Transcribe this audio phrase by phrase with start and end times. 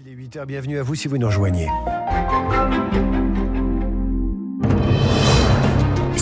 [0.00, 1.66] Il est 8h, bienvenue à vous si vous nous rejoignez.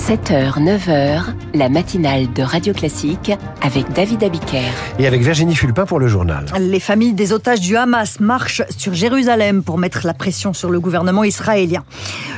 [0.06, 1.22] 7h, 9h,
[1.54, 4.70] la matinale de Radio Classique avec David Abiker.
[5.00, 6.46] Et avec Virginie Fulpin pour le journal.
[6.60, 10.78] Les familles des otages du Hamas marchent sur Jérusalem pour mettre la pression sur le
[10.78, 11.82] gouvernement israélien.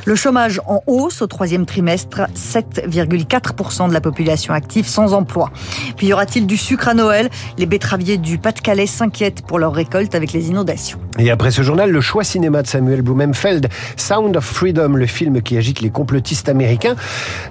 [0.06, 5.50] Le chômage en hausse au troisième trimestre, 7,4% de la population active sans emploi.
[5.98, 7.28] Puis y aura-t-il du sucre à Noël?
[7.58, 10.98] Les betteraviers du Pas-de-Calais s'inquiètent pour leur récolte avec les inondations.
[11.18, 15.42] Et après ce journal, le choix cinéma de Samuel Blumenfeld, Sound of Freedom, le film
[15.42, 16.96] qui agite les complotistes américains.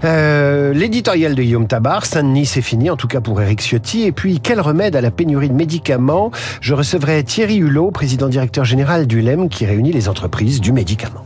[0.08, 4.04] Euh, L'éditorial de Guillaume Tabar, Saint-Denis c'est fini, en tout cas pour Eric Ciotti.
[4.04, 8.64] Et puis, quel remède à la pénurie de médicaments Je recevrai Thierry Hulot, président directeur
[8.64, 11.24] général du LEM, qui réunit les entreprises du médicament.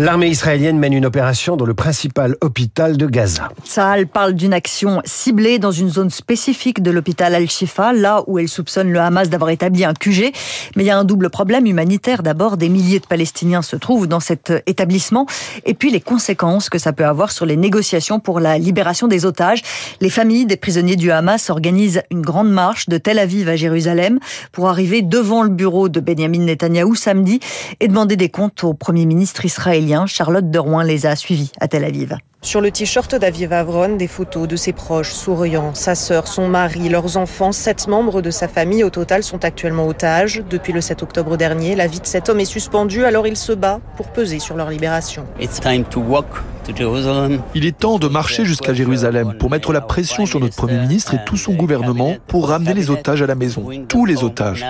[0.00, 3.50] L'armée israélienne mène une opération dans le principal hôpital de Gaza.
[3.66, 8.48] Tsahal parle d'une action ciblée dans une zone spécifique de l'hôpital Al-Shifa, là où elle
[8.48, 10.32] soupçonne le Hamas d'avoir établi un QG.
[10.74, 12.22] Mais il y a un double problème humanitaire.
[12.22, 15.26] D'abord, des milliers de Palestiniens se trouvent dans cet établissement.
[15.66, 19.26] Et puis les conséquences que ça peut avoir sur les négociations pour la libération des
[19.26, 19.60] otages.
[20.00, 24.18] Les familles des prisonniers du Hamas organisent une grande marche de Tel Aviv à Jérusalem
[24.50, 27.38] pour arriver devant le bureau de Benjamin Netanyahou samedi
[27.80, 29.89] et demander des comptes au Premier ministre israélien.
[30.06, 32.16] Charlotte de Rouen les a suivis à Tel Aviv.
[32.42, 36.88] Sur le t-shirt d'Aviv Avron, des photos de ses proches souriant, sa sœur, son mari,
[36.88, 40.42] leurs enfants, sept membres de sa famille au total sont actuellement otages.
[40.48, 43.52] Depuis le 7 octobre dernier, la vie de cet homme est suspendue alors il se
[43.52, 45.26] bat pour peser sur leur libération.
[47.54, 51.14] Il est temps de marcher jusqu'à Jérusalem pour mettre la pression sur notre Premier ministre
[51.14, 53.66] et tout son gouvernement pour ramener les otages à la maison.
[53.88, 54.64] Tous les otages.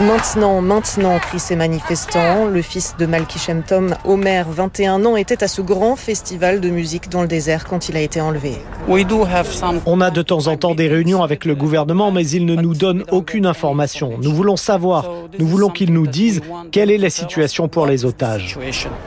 [0.00, 2.46] Maintenant, maintenant, crient ces manifestants.
[2.46, 7.08] Le fils de Malki Tom, Omer, 21 ans, était à ce grand festival de musique
[7.08, 8.58] dans le désert quand il a été enlevé.
[9.86, 12.74] On a de temps en temps des réunions avec le gouvernement, mais il ne nous
[12.74, 14.14] donne aucune information.
[14.20, 16.40] Nous voulons savoir, nous voulons qu'ils nous disent
[16.72, 18.58] quelle est la situation pour les otages.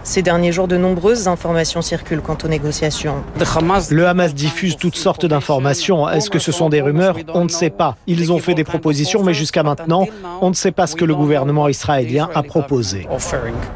[0.03, 3.15] Ces derniers jours, de nombreuses informations circulent quant aux négociations.
[3.89, 6.07] Le Hamas diffuse toutes sortes d'informations.
[6.07, 7.17] Est-ce que ce sont des rumeurs?
[7.33, 7.97] On ne sait pas.
[8.07, 10.07] Ils ont fait des propositions, mais jusqu'à maintenant,
[10.39, 13.07] on ne sait pas ce que le gouvernement israélien a proposé.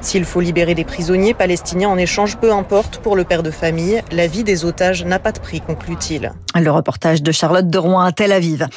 [0.01, 4.03] S'il faut libérer des prisonniers palestiniens en échange, peu importe, pour le père de famille,
[4.11, 6.33] la vie des otages n'a pas de prix, conclut-il.
[6.53, 8.67] Le reportage de Charlotte de Rouen à Tel Aviv.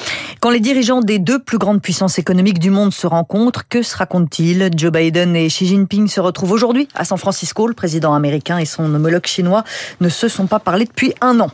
[0.41, 3.97] Quand les dirigeants des deux plus grandes puissances économiques du monde se rencontrent, que se
[3.97, 4.71] racontent-ils?
[4.77, 7.67] Joe Biden et Xi Jinping se retrouvent aujourd'hui à San Francisco.
[7.67, 9.65] Le président américain et son homologue chinois
[10.01, 11.51] ne se sont pas parlé depuis un an.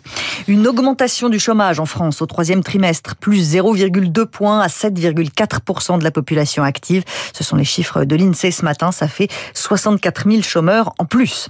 [0.47, 6.05] Une augmentation du chômage en France au troisième trimestre, plus 0,2 points à 7,4% de
[6.05, 7.05] la population active.
[7.33, 8.93] Ce sont les chiffres de l'INSEE ce matin.
[8.93, 11.49] Ça fait 64 000 chômeurs en plus.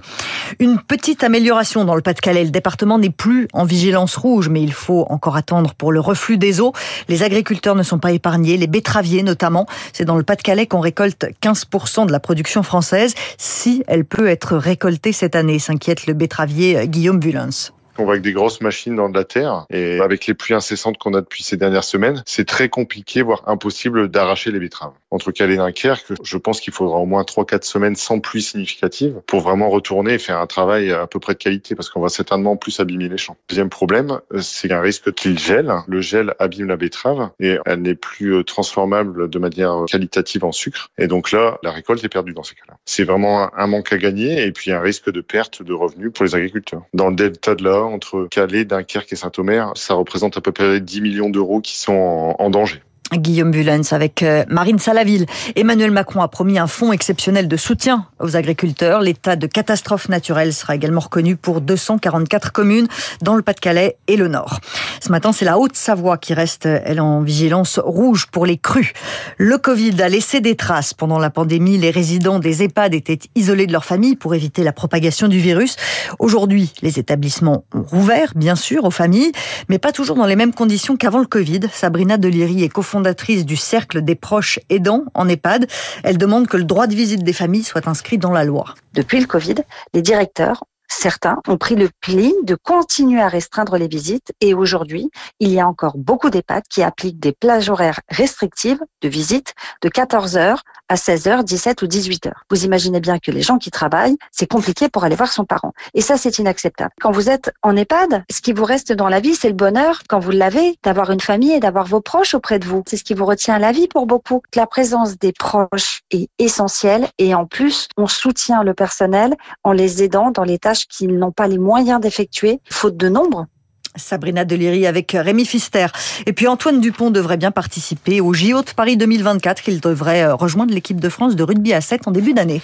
[0.59, 2.43] Une petite amélioration dans le Pas-de-Calais.
[2.43, 6.37] Le département n'est plus en vigilance rouge, mais il faut encore attendre pour le reflux
[6.37, 6.73] des eaux.
[7.07, 9.65] Les agriculteurs ne sont pas épargnés, les betteraviers notamment.
[9.93, 13.13] C'est dans le Pas-de-Calais qu'on récolte 15% de la production française.
[13.37, 17.71] Si elle peut être récoltée cette année, s'inquiète le betteravier Guillaume Vulens.
[17.97, 20.97] On va avec des grosses machines dans de la terre et avec les pluies incessantes
[20.97, 24.93] qu'on a depuis ces dernières semaines, c'est très compliqué, voire impossible d'arracher les betteraves.
[25.11, 29.21] Entre Calais et Dunkerque, je pense qu'il faudra au moins 3-4 semaines sans pluie significative
[29.27, 32.09] pour vraiment retourner et faire un travail à peu près de qualité parce qu'on va
[32.09, 33.37] certainement plus abîmer les champs.
[33.49, 35.73] Deuxième problème, c'est un risque qu'il gèle.
[35.87, 40.89] Le gel abîme la betterave et elle n'est plus transformable de manière qualitative en sucre.
[40.97, 42.77] Et donc là, la récolte est perdue dans ces cas-là.
[42.85, 46.25] C'est vraiment un manque à gagner et puis un risque de perte de revenus pour
[46.25, 46.83] les agriculteurs.
[46.93, 50.79] Dans le delta de la entre Calais, Dunkerque et Saint-Omer, ça représente à peu près
[50.79, 52.81] 10 millions d'euros qui sont en, danger.
[53.17, 55.25] Guillaume Bulens avec euh, Marine Salaville.
[55.55, 59.01] Emmanuel Macron a promis un fonds exceptionnel de soutien aux agriculteurs.
[59.01, 62.87] L'état de catastrophe naturelle sera également reconnu pour 244 communes
[63.21, 64.59] dans le Pas-de-Calais et le Nord.
[65.01, 68.93] Ce matin, c'est la Haute-Savoie qui reste, elle, en vigilance rouge pour les crues.
[69.37, 71.77] Le Covid a laissé des traces pendant la pandémie.
[71.77, 75.75] Les résidents des EHPAD étaient isolés de leur famille pour éviter la propagation du virus.
[76.19, 79.33] Aujourd'hui, les établissements ont rouvert, bien sûr, aux familles,
[79.67, 81.61] mais pas toujours dans les mêmes conditions qu'avant le Covid.
[81.73, 85.65] Sabrina Deliri est cofondatrice fondatrice du Cercle des proches aidants en EHPAD.
[86.03, 88.75] Elle demande que le droit de visite des familles soit inscrit dans la loi.
[88.93, 89.55] Depuis le Covid,
[89.95, 95.09] les directeurs certains ont pris le pli de continuer à restreindre les visites et aujourd'hui,
[95.39, 99.89] il y a encore beaucoup d'EHPAD qui appliquent des plages horaires restrictives de visite de
[99.89, 100.57] 14h
[100.89, 102.31] à 16h, 17 ou 18h.
[102.49, 105.71] Vous imaginez bien que les gens qui travaillent, c'est compliqué pour aller voir son parent.
[105.93, 106.91] Et ça, c'est inacceptable.
[106.99, 110.01] Quand vous êtes en EHPAD, ce qui vous reste dans la vie, c'est le bonheur,
[110.09, 112.83] quand vous l'avez, d'avoir une famille et d'avoir vos proches auprès de vous.
[112.87, 114.41] C'est ce qui vous retient à la vie pour beaucoup.
[114.53, 120.03] La présence des proches est essentielle et en plus, on soutient le personnel en les
[120.03, 123.47] aidant dans les tâches qu'ils n'ont pas les moyens d'effectuer, faute de nombre.
[123.95, 125.87] Sabrina Deliri avec Rémi Fister.
[126.25, 129.67] Et puis Antoine Dupont devrait bien participer au JO de Paris 2024.
[129.67, 132.61] Il devrait euh, rejoindre l'équipe de France de rugby à 7 en début d'année.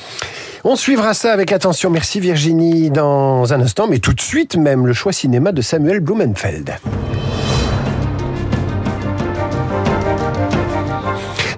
[0.64, 1.90] On suivra ça avec attention.
[1.90, 6.00] Merci Virginie dans un instant, mais tout de suite même le choix cinéma de Samuel
[6.00, 6.78] Blumenfeld.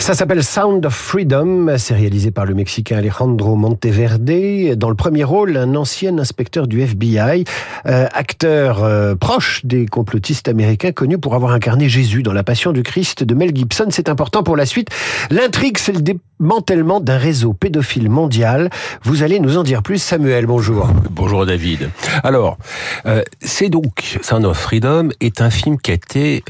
[0.09, 1.77] Ça s'appelle Sound of Freedom.
[1.77, 4.73] C'est réalisé par le Mexicain Alejandro Monteverde.
[4.75, 7.43] Dans le premier rôle, un ancien inspecteur du FBI,
[7.85, 12.71] euh, acteur euh, proche des complotistes américains, connu pour avoir incarné Jésus dans La Passion
[12.71, 13.85] du Christ de Mel Gibson.
[13.91, 14.89] C'est important pour la suite.
[15.29, 18.71] L'intrigue, c'est le démantèlement d'un réseau pédophile mondial.
[19.03, 20.47] Vous allez nous en dire plus, Samuel.
[20.47, 20.89] Bonjour.
[21.11, 21.91] Bonjour David.
[22.23, 22.57] Alors,
[23.05, 26.43] euh, c'est donc Sound of Freedom est un film qui a été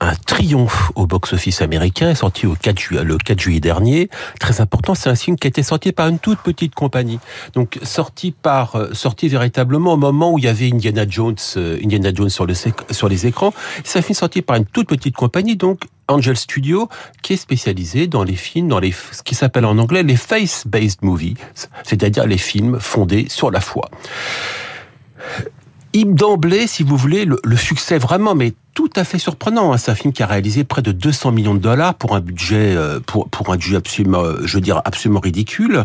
[0.00, 4.08] un triomphe au box-office américain, sorti au 4 juillet, le 4 juillet dernier.
[4.38, 7.20] Très important, c'est un film qui a été sorti par une toute petite compagnie.
[7.52, 11.78] Donc sorti par euh, sorti véritablement au moment où il y avait Indiana Jones, euh,
[11.84, 13.52] Indiana Jones sur les écrans.
[13.84, 16.88] C'est un film sorti par une toute petite compagnie, donc Angel Studio,
[17.22, 21.02] qui est spécialisé dans les films, dans les ce qui s'appelle en anglais les face-based
[21.02, 21.36] movies,
[21.84, 23.90] c'est-à-dire les films fondés sur la foi
[25.92, 29.72] d'emblée, si vous voulez, le, succès vraiment, mais tout à fait surprenant.
[29.72, 29.78] Hein.
[29.78, 32.74] C'est un film qui a réalisé près de 200 millions de dollars pour un budget,
[32.76, 35.84] euh, pour, pour un budget absolument, euh, je veux dire, absolument ridicule.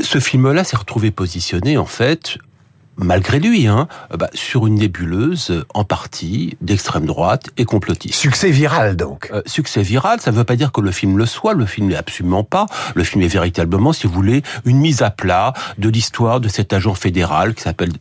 [0.00, 2.38] Ce film-là s'est retrouvé positionné, en fait,
[2.98, 8.14] malgré lui, hein, bah, sur une nébuleuse en partie d'extrême droite et complotiste.
[8.14, 9.30] Succès viral donc.
[9.32, 11.54] Euh, succès viral, ça ne veut pas dire que le film le soit.
[11.54, 12.66] Le film n'est absolument pas.
[12.94, 16.72] Le film est véritablement, si vous voulez, une mise à plat de l'histoire de cet
[16.72, 17.92] agent fédéral qui s'appelle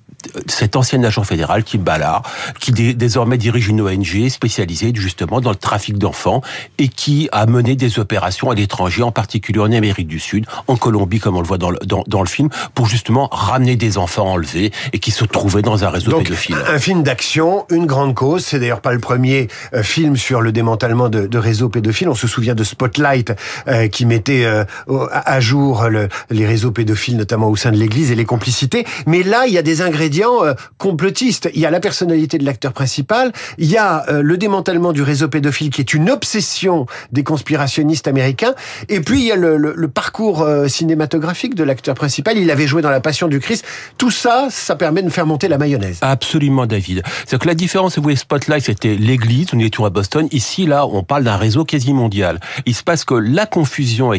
[0.47, 2.23] cet ancien agent fédéral qui Ballard,
[2.59, 6.41] qui désormais dirige une ONG spécialisée justement dans le trafic d'enfants
[6.79, 10.75] et qui a mené des opérations à l'étranger, en particulier en Amérique du Sud, en
[10.75, 13.97] Colombie, comme on le voit dans le, dans, dans le film, pour justement ramener des
[13.97, 16.57] enfants enlevés et qui se trouvaient dans un réseau Donc, pédophile.
[16.67, 18.43] Un film d'action, une grande cause.
[18.45, 22.09] C'est d'ailleurs pas le premier euh, film sur le démantèlement de, de, réseaux pédophiles.
[22.09, 23.33] On se souvient de Spotlight
[23.67, 24.63] euh, qui mettait euh,
[25.11, 28.85] à jour le, les réseaux pédophiles, notamment au sein de l'Église et les complicités.
[29.05, 31.49] Mais là, il y a des ingrédients euh, complotiste.
[31.53, 35.01] Il y a la personnalité de l'acteur principal, il y a euh, le démantèlement du
[35.01, 38.53] réseau pédophile qui est une obsession des conspirationnistes américains,
[38.89, 42.37] et puis il y a le, parcours euh, cinématographique de l'acteur principal.
[42.37, 43.65] Il avait joué dans La Passion du Christ.
[43.97, 45.99] Tout ça, ça permet de faire monter la mayonnaise.
[46.01, 47.03] Absolument, David.
[47.25, 50.27] C'est que la différence, vous voyez, Spotlight, c'était l'église, nous étions à Boston.
[50.31, 52.39] Ici, là, on parle d'un réseau quasi mondial.
[52.65, 54.17] Il se passe que la confusion a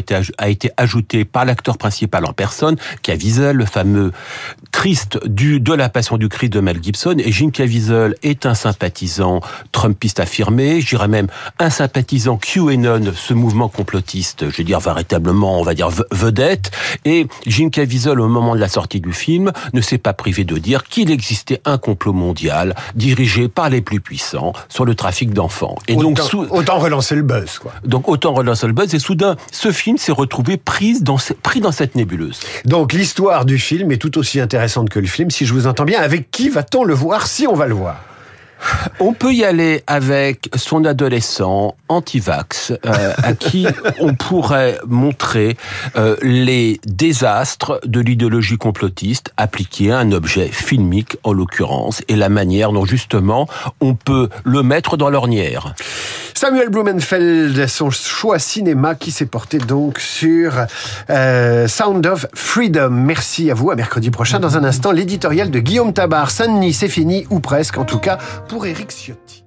[0.49, 4.11] été, ajoutée par l'acteur principal en personne, qui a visé le fameux
[4.71, 7.15] Christ du, de la Passion du Christ de Mel Gibson.
[7.19, 9.39] Et Jim Caviezel est un sympathisant
[9.71, 11.27] trumpiste affirmé, je dirais même
[11.59, 16.71] un sympathisant QAnon, ce mouvement complotiste, je veux dire véritablement, on va dire vedette.
[17.05, 20.57] Et Jim Caviezel, au moment de la sortie du film, ne s'est pas privé de
[20.57, 25.77] dire qu'il existait un complot mondial dirigé par les plus puissants sur le trafic d'enfants.
[25.87, 27.71] Et autant, donc autant relancer le buzz, quoi.
[27.85, 28.93] Donc autant relancer le buzz.
[28.93, 32.39] Et soudain, ce film s'est retrouvé pris dans, pris dans cette nébuleuse.
[32.65, 35.85] Donc l'histoire du film est tout aussi intéressante que le film, si je vous entends
[35.85, 36.01] bien.
[36.01, 38.01] Avec qui va-t-on le voir si on va le voir?
[38.99, 43.65] On peut y aller avec son adolescent anti-vax, euh, à qui
[43.99, 45.57] on pourrait montrer
[45.95, 52.29] euh, les désastres de l'idéologie complotiste appliquée à un objet filmique, en l'occurrence, et la
[52.29, 53.47] manière dont justement
[53.81, 55.73] on peut le mettre dans l'ornière.
[56.33, 60.65] Samuel Blumenfeld, son choix cinéma qui s'est porté donc sur
[61.09, 62.89] euh, Sound of Freedom.
[62.89, 63.71] Merci à vous.
[63.71, 64.39] À mercredi prochain.
[64.39, 66.31] Dans un instant, l'éditorial de Guillaume Tabar.
[66.31, 68.17] Saint-Denis, c'est fini, ou presque, en tout cas,
[68.47, 69.38] pour Eric Ciotti.